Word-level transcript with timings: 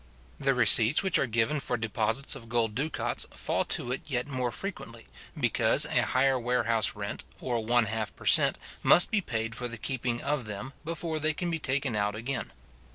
The 0.39 0.55
receipts 0.55 1.03
which 1.03 1.19
are 1.19 1.27
given 1.27 1.59
for 1.59 1.77
deposits 1.77 2.33
of 2.35 2.49
gold 2.49 2.73
ducats 2.73 3.27
fall 3.29 3.63
to 3.65 3.91
it 3.91 4.01
yet 4.07 4.25
more 4.25 4.51
frequently, 4.51 5.05
because 5.39 5.85
a 5.85 6.01
higher 6.01 6.39
warehouse 6.39 6.95
rent, 6.95 7.23
or 7.39 7.63
one 7.63 7.85
half 7.85 8.15
per 8.15 8.25
cent. 8.25 8.57
must 8.81 9.11
be 9.11 9.21
paid 9.21 9.53
for 9.53 9.67
the 9.67 9.77
keeping 9.77 10.19
of 10.23 10.45
them, 10.45 10.73
before 10.83 11.19
they 11.19 11.35
can 11.35 11.51
be 11.51 11.59
taken 11.59 11.95
out 11.95 12.15
again. 12.15 12.51